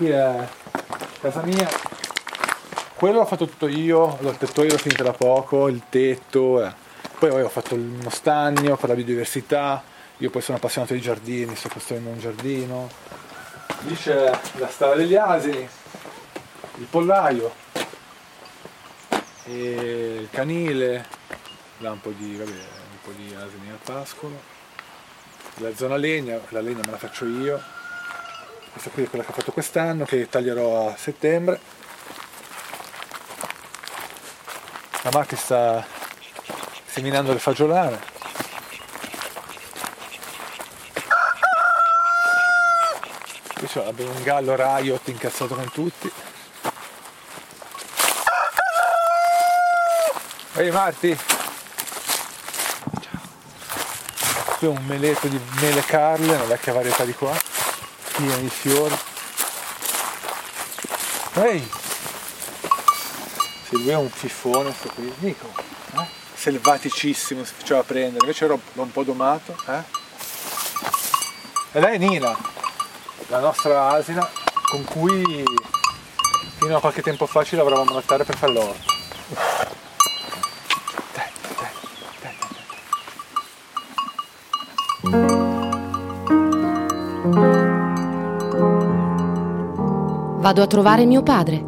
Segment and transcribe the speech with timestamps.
[0.00, 0.48] qui è
[1.20, 1.68] casa mia.
[2.94, 6.64] Quello l'ho fatto tutto io, il tettoio l'ho finito da poco, il tetto.
[6.64, 6.72] Eh.
[7.18, 9.82] Poi ho fatto uno stagno per la biodiversità.
[10.16, 12.88] Io poi sono appassionato di giardini, sto costruendo un giardino.
[13.80, 15.68] Lì c'è la stalla degli asini,
[16.76, 17.52] il pollaio,
[19.44, 21.06] il canile,
[21.78, 24.40] là un po' di, vabbè, un po' di asini al pascolo.
[25.56, 27.78] La zona legna, la legna me la faccio io.
[28.72, 31.60] Questa qui è quella che ho fatto quest'anno, che taglierò a settembre.
[35.02, 35.86] La macchina sta
[36.86, 37.98] seminando le fagiolane.
[43.54, 46.12] Qui c'è abbiamo un gallo riot incazzato con tutti.
[50.54, 51.18] Ehi Marti!
[54.58, 57.34] Qui un meletto di mele carle, una vecchia varietà di qua,
[58.20, 58.98] piena di fiori.
[61.34, 61.70] Ehi!
[63.68, 65.48] Se lui è un fifone sto qui, Nico,
[65.94, 66.06] eh?
[66.34, 69.98] selvaticissimo, si faceva prendere, invece ero un po' domato, eh?
[71.72, 72.36] E lei è Nina,
[73.28, 74.28] la nostra asina,
[74.68, 75.44] con cui
[76.58, 79.69] fino a qualche tempo fa ci lavoravamo a terra per fare l'orto.
[90.50, 91.64] Vado a trovare mio padre.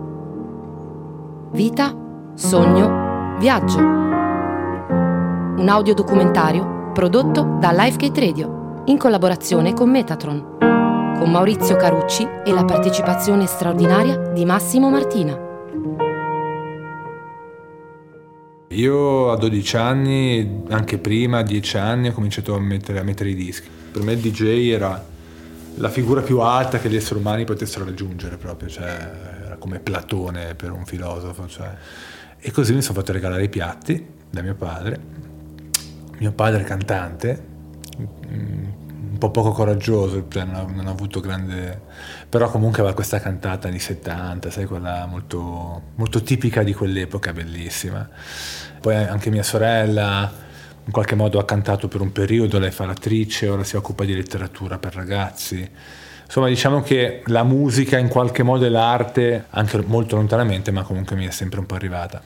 [1.52, 1.96] Vita,
[2.34, 3.78] sogno, viaggio.
[3.78, 10.56] Un audiodocumentario prodotto da Lifegate Radio in collaborazione con Metatron,
[11.16, 15.38] con Maurizio Carucci e la partecipazione straordinaria di Massimo Martina.
[18.70, 23.30] Io a 12 anni, anche prima, a 10 anni, ho cominciato a mettere, a mettere
[23.30, 23.68] i dischi.
[23.92, 25.10] Per me il DJ era
[25.76, 29.10] la figura più alta che gli esseri umani potessero raggiungere proprio, cioè
[29.44, 31.46] era come Platone per un filosofo.
[31.46, 31.70] Cioè.
[32.38, 35.20] E così mi sono fatto regalare i piatti da mio padre.
[36.18, 37.46] Mio padre cantante,
[37.96, 41.80] un po' poco coraggioso, cioè non, ha, non, ha, avuto grande...
[42.28, 48.08] però comunque aveva questa cantata anni 70, sai, quella molto, molto tipica di quell'epoca, bellissima.
[48.80, 50.41] Poi anche mia sorella
[50.84, 54.14] in qualche modo ha cantato per un periodo, lei fa l'attrice, ora si occupa di
[54.14, 55.68] letteratura per ragazzi.
[56.24, 61.14] Insomma, diciamo che la musica in qualche modo è l'arte, anche molto lontanamente, ma comunque
[61.14, 62.22] mi è sempre un po' arrivata.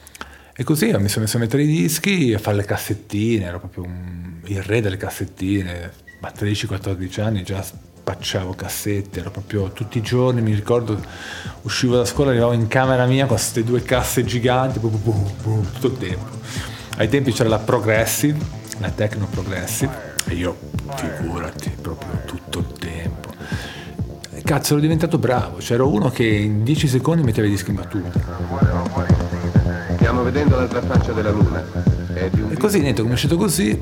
[0.55, 3.83] E così mi sono messo a mettere i dischi, a fare le cassettine, ero proprio
[3.83, 5.91] un, il re delle cassettine,
[6.21, 10.99] a 13-14 anni già spacciavo cassette, ero proprio tutti i giorni, mi ricordo,
[11.63, 15.71] uscivo da scuola, arrivavo in camera mia con queste due casse giganti, boom, boom, boom,
[15.73, 16.76] tutto il tempo.
[16.97, 18.39] Ai tempi c'era la Progressive,
[18.79, 20.57] la Techno Progressive, e io,
[20.95, 23.29] figurati, proprio tutto il tempo.
[24.43, 28.19] Cazzo, ero diventato bravo, c'era uno che in 10 secondi metteva i dischi in battuta.
[29.93, 31.63] Stiamo vedendo l'altra faccia della luna.
[32.15, 33.79] E così, niente, è uscito così,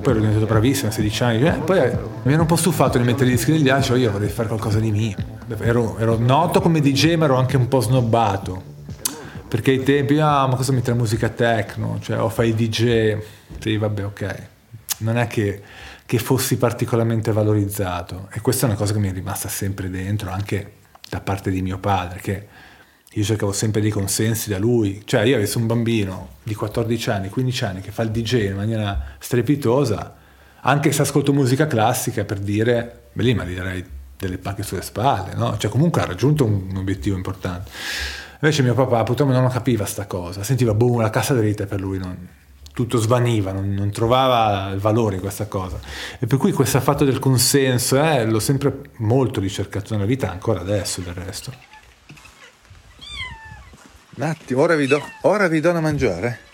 [0.00, 1.78] poi ero diventato bravissimo a 16 anni, eh, poi
[2.22, 4.48] mi ero un po' stufato di mettere i dischi degli altri, cioè io vorrei fare
[4.48, 5.16] qualcosa di mio.
[5.58, 8.69] Ero, ero noto come DJ ma ero anche un po' snobbato
[9.50, 11.98] perché ai tempi, ah, ma cosa mettere musica techno?
[12.00, 13.18] Cioè, o fai DJ?
[13.58, 14.46] Sì, vabbè, ok.
[14.98, 15.60] Non è che,
[16.06, 18.28] che fossi particolarmente valorizzato.
[18.32, 20.74] E questa è una cosa che mi è rimasta sempre dentro, anche
[21.08, 22.46] da parte di mio padre, che
[23.12, 25.02] io cercavo sempre dei consensi da lui.
[25.04, 28.54] Cioè, io avessi un bambino di 14 anni, 15 anni, che fa il DJ in
[28.54, 30.14] maniera strepitosa,
[30.60, 33.84] anche se ascolto musica classica, per dire, beh lì mi direi
[34.16, 35.58] delle pacche sulle spalle, no?
[35.58, 37.68] Cioè, comunque ha raggiunto un, un obiettivo importante.
[38.42, 41.98] Invece mio papà purtroppo non capiva sta cosa, sentiva boom, la cassa dritta per lui
[41.98, 42.16] non,
[42.72, 45.78] tutto svaniva, non, non, trovava valore in questa cosa.
[46.18, 50.60] E per cui questo fatto del consenso eh, l'ho sempre molto ricercato nella vita, ancora
[50.60, 51.52] adesso del resto.
[54.16, 56.49] Un attimo, ora vi do, ora vi do da mangiare.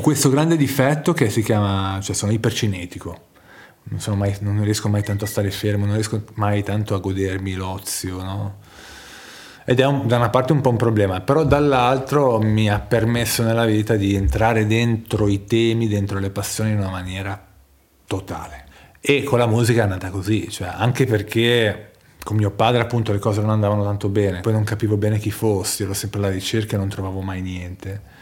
[0.00, 3.28] Ho questo grande difetto che si chiama, cioè sono ipercinetico.
[3.82, 7.54] Non, mai, non, riesco mai tanto a stare fermo, non riesco mai tanto a godermi
[7.54, 8.58] l'ozio, no?
[9.64, 13.42] Ed è un, da una parte un po' un problema, però dall'altro mi ha permesso
[13.42, 17.40] nella vita di entrare dentro i temi, dentro le passioni in una maniera
[18.06, 18.66] totale.
[19.00, 21.92] E con la musica è andata così, cioè anche perché
[22.22, 25.30] con mio padre appunto le cose non andavano tanto bene, poi non capivo bene chi
[25.30, 28.19] fossi, ero sempre alla ricerca e non trovavo mai niente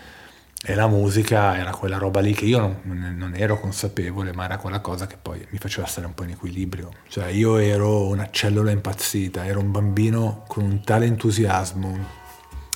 [0.60, 4.58] E la musica era quella roba lì che io non, non, ero consapevole, ma era
[4.58, 6.90] quella cosa che poi mi faceva stare un po' in equilibrio.
[7.06, 12.06] Cioè io ero una cellula impazzita, ero un bambino con un tale entusiasmo,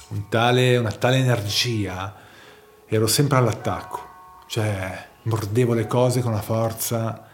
[0.09, 2.15] un tale, una tale energia,
[2.87, 4.11] ero sempre all'attacco.
[4.47, 7.27] Cioè mordevo le cose con la forza.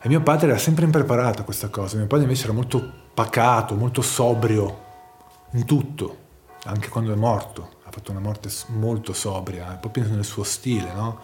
[0.00, 1.96] E mio padre era sempre impreparato a questa cosa.
[1.96, 4.84] Mio padre invece era molto pacato, molto sobrio
[5.54, 6.16] in tutto,
[6.62, 11.18] anche quando è morto ha fatto una morte molto sobria, proprio nel suo stile, no?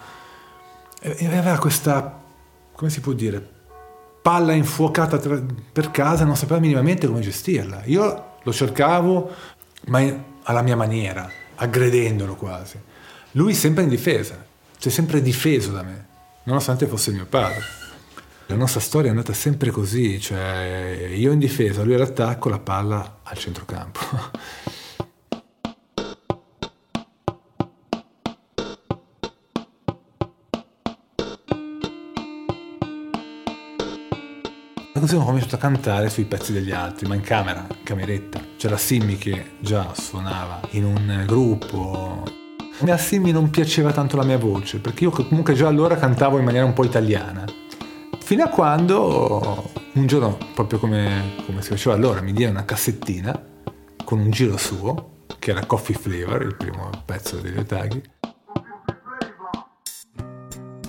[1.00, 2.20] E aveva questa,
[2.72, 3.54] come si può dire,
[4.20, 5.40] palla infuocata tra,
[5.72, 7.84] per casa, non sapeva minimamente come gestirla.
[7.84, 9.30] Io lo cercavo,
[9.86, 10.02] ma
[10.42, 12.80] alla mia maniera, aggredendolo quasi.
[13.32, 14.44] Lui sempre in difesa,
[14.76, 16.06] si è sempre difeso da me,
[16.44, 17.62] nonostante fosse mio padre.
[18.46, 23.18] La nostra storia è andata sempre così, cioè io in difesa, lui all'attacco, la palla
[23.22, 24.00] al centrocampo.
[34.96, 38.40] E così ho cominciato a cantare sui pezzi degli altri, ma in camera, in cameretta.
[38.56, 42.22] C'era Simmi che già suonava in un gruppo.
[42.80, 46.44] A Simmi non piaceva tanto la mia voce, perché io comunque già allora cantavo in
[46.44, 47.44] maniera un po' italiana.
[48.20, 53.38] Fino a quando un giorno, proprio come, come si faceva allora, mi diede una cassettina
[54.02, 58.02] con un giro suo, che era Coffee Flavor, il primo pezzo degli Otaghi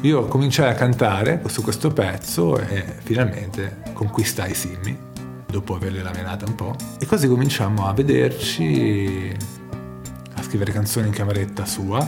[0.01, 4.95] io cominciai a cantare su questo pezzo e finalmente conquistai Simmi,
[5.47, 6.75] dopo averle laminata un po'.
[6.99, 9.35] E così cominciamo a vederci,
[10.35, 12.07] a scrivere canzoni in cameretta sua,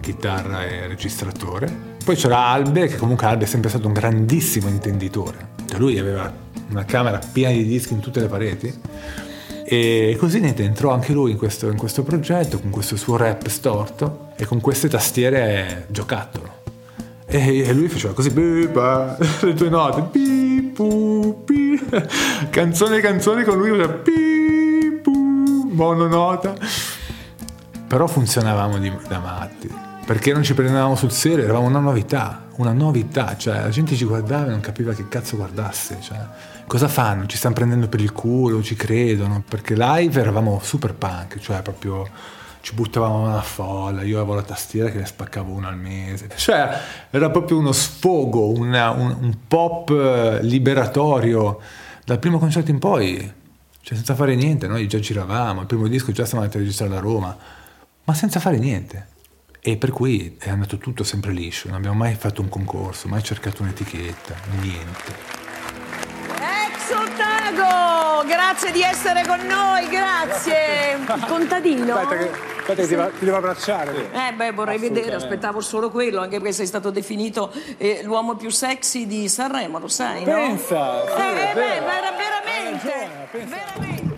[0.00, 1.94] chitarra e registratore.
[2.02, 5.54] Poi c'era Albe, che comunque Albe è sempre stato un grandissimo intenditore.
[5.66, 6.32] Cioè lui aveva
[6.70, 8.72] una camera piena di dischi in tutte le pareti.
[9.62, 13.46] E così niente, entrò anche lui in questo, in questo progetto, con questo suo rap
[13.48, 16.55] storto e con queste tastiere giocattolo.
[17.36, 21.78] E, lui faceva così, le tue note, pipu, pi,
[22.48, 26.54] canzone canzone con lui faceva pipu, mononota.
[27.86, 29.70] Però funzionavamo di, da matti,
[30.06, 34.06] perché non ci prendevamo sul serio, eravamo una novità, una novità, cioè la gente ci
[34.06, 36.18] guardava e non capiva che cazzo guardasse, cioè,
[36.66, 37.26] cosa fanno?
[37.26, 42.08] Ci stanno prendendo per il culo, ci credono, perché live eravamo super punk, cioè proprio
[42.66, 46.28] ci buttavamo nella folla, io avevo la tastiera che ne spaccavo una al mese.
[46.34, 46.68] Cioè,
[47.10, 51.60] era proprio uno sfogo, una, un, un, pop eh, liberatorio.
[52.04, 53.18] Dal primo concerto in poi,
[53.80, 56.96] cioè senza fare niente, noi già giravamo, il primo disco già stavamo andando a registrare
[56.96, 57.36] a Roma,
[58.02, 59.06] ma senza fare niente.
[59.60, 63.22] E per cui è andato tutto sempre liscio, non abbiamo mai fatto un concorso, mai
[63.22, 65.14] cercato un'etichetta, niente.
[66.34, 70.96] Ex Otago, grazie di essere con noi, grazie.
[70.98, 72.54] Il contadino.
[72.66, 74.10] Aspetta che ti, va, ti, devo abbracciare.
[74.10, 78.50] Eh, beh, vorrei vedere, aspettavo solo quello, anche perché sei stato definito eh, l'uomo più
[78.50, 80.32] sexy di Sanremo, lo sai, no?
[80.32, 81.04] Pensa!
[81.06, 84.14] Sì, eh, beh, era veramente, ragione, veramente.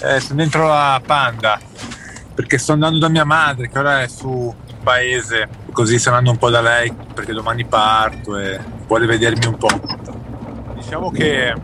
[0.00, 1.60] Eh, sono dentro la Panda
[2.34, 6.36] perché sto andando da mia madre che ora è su paese così sto andando un
[6.36, 9.68] po' da lei perché domani parto e vuole vedermi un po'
[10.74, 11.54] diciamo che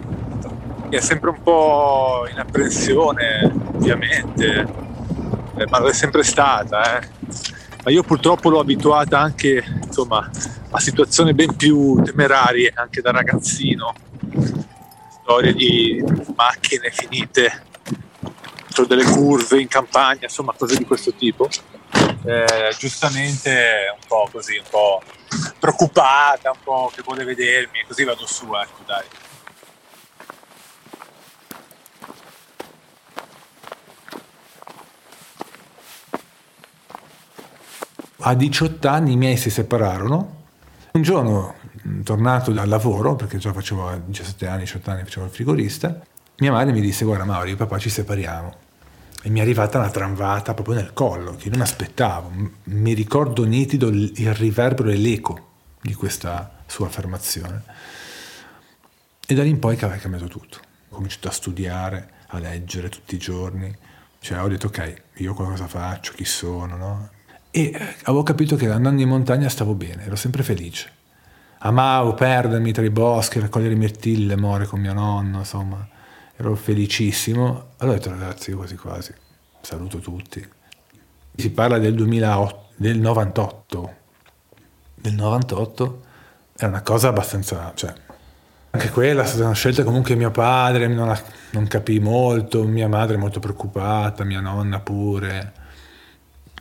[0.97, 4.67] è sempre un po' in apprensione, ovviamente,
[5.57, 7.01] eh, ma è sempre stata.
[7.01, 7.09] Eh.
[7.85, 10.31] Ma io purtroppo l'ho abituata anche insomma,
[10.71, 13.95] a situazioni ben più temerarie, anche da ragazzino.
[15.23, 16.05] Storie di
[16.37, 17.65] macchine finite
[18.63, 21.49] dentro delle curve in campagna, insomma cose di questo tipo.
[22.25, 25.03] Eh, giustamente un po' così, un po'
[25.59, 29.05] preoccupata, un po' che vuole vedermi, così vado su, ecco dai.
[38.25, 40.43] A 18 anni i miei si separarono.
[40.93, 41.55] Un giorno,
[42.05, 46.01] tornato dal lavoro, perché già facevo a 17 anni, 18 anni, facevo il frigorista,
[46.37, 48.55] mia madre mi disse, guarda Mauro, io e papà ci separiamo.
[49.23, 52.31] E mi è arrivata una tramvata proprio nel collo, che non aspettavo.
[52.65, 55.49] Mi ricordo nitido il riverbero e l'eco
[55.81, 57.65] di questa sua affermazione.
[59.27, 60.59] E da lì in poi è cambiato tutto.
[60.91, 63.77] Ho cominciato a studiare, a leggere tutti i giorni.
[64.21, 67.11] Cioè ho detto, ok, io cosa faccio, chi sono, no?
[67.55, 70.91] E avevo capito che andando in montagna stavo bene, ero sempre felice.
[71.59, 75.87] Amavo perdermi tra i boschi, raccogliere mirtilli, le more con mio nonno, insomma,
[76.35, 77.73] ero felicissimo.
[77.77, 79.13] Allora ho detto ragazzi, io quasi quasi,
[79.61, 80.43] saluto tutti.
[81.37, 83.95] Si parla del 2008, del 98.
[84.95, 86.03] Del 98
[86.57, 87.93] era una cosa abbastanza, cioè,
[88.71, 91.15] Anche quella è stata una scelta comunque mio padre non,
[91.51, 95.61] non capì molto, mia madre è molto preoccupata, mia nonna pure.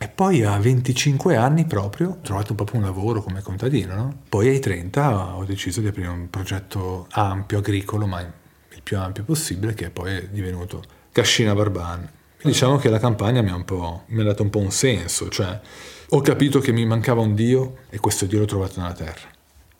[0.02, 4.22] E poi a 25 anni proprio ho trovato proprio un lavoro come contadino, no?
[4.28, 9.22] Poi ai 30 ho deciso di aprire un progetto ampio, agricolo, ma il più ampio
[9.22, 10.82] possibile, che poi è divenuto
[11.12, 12.10] Cascina Barban.
[12.42, 13.64] Diciamo che la campagna mi ha,
[14.06, 15.60] mi ha dato un po' un senso, cioè
[16.08, 19.28] ho capito che mi mancava un Dio e questo Dio l'ho trovato nella terra.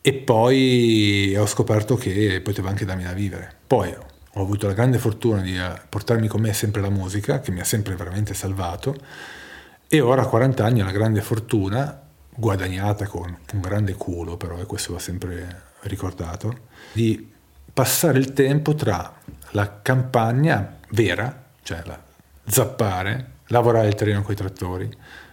[0.01, 3.53] E poi ho scoperto che poteva anche darmi da vivere.
[3.67, 7.51] Poi ho avuto la grande fortuna di eh, portarmi con me sempre la musica, che
[7.51, 8.95] mi ha sempre veramente salvato
[9.95, 12.01] e ora a 40 anni ho la grande fortuna,
[12.35, 16.61] guadagnata con un grande culo però, e questo va sempre ricordato,
[16.93, 17.31] di
[17.75, 19.15] passare il tempo tra
[19.51, 22.03] la campagna vera, cioè la,
[22.47, 24.91] zappare, lavorare il terreno con i trattori,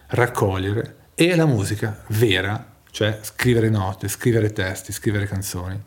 [0.07, 5.81] raccogliere, e la musica vera, cioè scrivere note, scrivere testi, scrivere canzoni.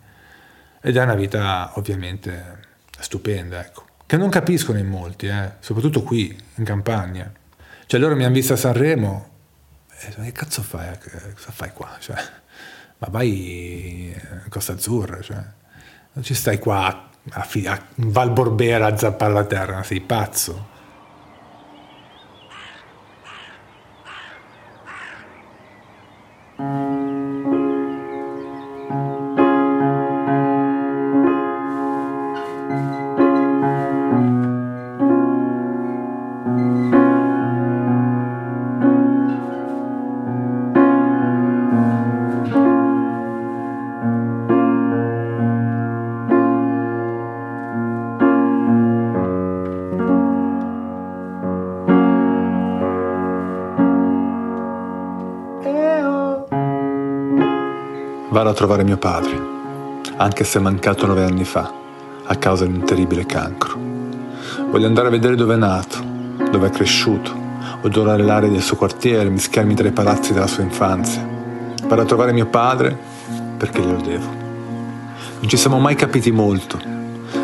[0.80, 2.60] Ed è una vita ovviamente
[2.98, 7.40] stupenda, ecco, che non capiscono in molti, eh, soprattutto qui in campagna.
[7.92, 9.28] Cioè loro mi hanno visto a Sanremo
[9.90, 10.96] e che cazzo fai?
[10.98, 11.94] Cosa fai qua?
[11.98, 12.16] Cioè,
[12.96, 15.36] ma vai in Costa Azzurra, cioè,
[16.12, 20.68] non ci stai qua a, a, a Val Borbera a zappare la terra, sei pazzo.
[58.32, 59.38] Vado a trovare mio padre,
[60.16, 61.70] anche se è mancato nove anni fa,
[62.24, 63.78] a causa di un terribile cancro.
[64.70, 65.98] Voglio andare a vedere dove è nato,
[66.50, 67.30] dove è cresciuto,
[67.82, 71.28] odorare l'aria del suo quartiere, mischiarmi tra i palazzi della sua infanzia.
[71.84, 72.96] Vado a trovare mio padre
[73.58, 74.24] perché glielo devo.
[74.24, 76.80] Non ci siamo mai capiti molto,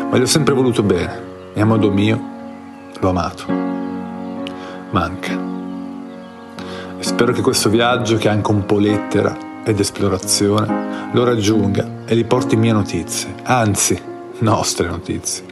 [0.09, 1.21] ma gli ho sempre voluto bene
[1.53, 2.19] e a modo mio
[2.99, 3.43] l'ho amato.
[4.89, 5.37] Manca.
[6.97, 12.03] E spero che questo viaggio, che è anche un po' lettera, ed esplorazione lo raggiunga
[12.05, 13.99] e gli porti mie notizie, anzi
[14.39, 15.43] nostre notizie.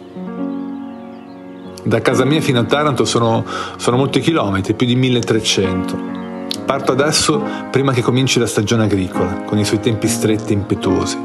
[1.84, 3.46] Da casa mia fino a Taranto sono,
[3.78, 6.16] sono molti chilometri, più di 1300.
[6.66, 11.18] Parto adesso prima che cominci la stagione agricola, con i suoi tempi stretti e impetuosi.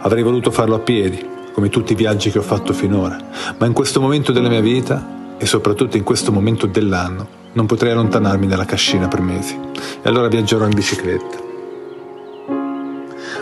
[0.00, 3.18] Avrei voluto farlo a piedi, come tutti i viaggi che ho fatto finora,
[3.56, 7.92] ma in questo momento della mia vita, e soprattutto in questo momento dell'anno, non potrei
[7.92, 9.58] allontanarmi dalla cascina per mesi.
[10.02, 11.45] E allora viaggerò in bicicletta.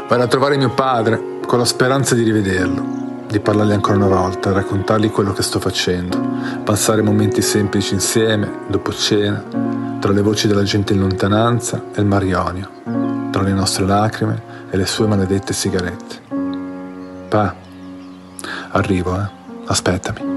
[0.06, 4.52] Vado a trovare mio padre con la speranza di rivederlo, di parlargli ancora una volta,
[4.52, 6.18] raccontargli quello che sto facendo,
[6.62, 9.42] passare momenti semplici insieme, dopo cena,
[10.00, 12.70] tra le voci della gente in lontananza e il mar Ionio,
[13.30, 16.20] tra le nostre lacrime e le sue maledette sigarette.
[17.28, 17.54] Pa,
[18.73, 19.42] arrivo, eh.
[19.64, 20.32] Aspettami.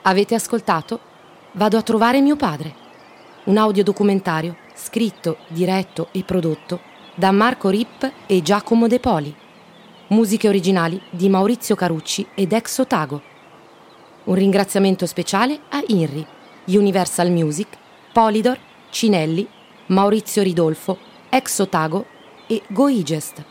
[0.00, 1.00] Avete ascoltato
[1.52, 2.74] Vado a trovare mio padre.
[3.44, 6.78] Un audiodocumentario scritto, diretto e prodotto
[7.14, 9.34] da Marco Ripp e Giacomo De Poli.
[10.08, 13.22] Musiche originali di Maurizio Carucci ed Ex Otago.
[14.24, 16.26] Un ringraziamento speciale a INRI,
[16.66, 17.78] Universal Music,
[18.12, 18.58] Polydor,
[18.90, 19.48] Cinelli,
[19.86, 20.98] Maurizio Ridolfo,
[21.30, 22.04] Ex Otago
[22.46, 23.42] e Goigest.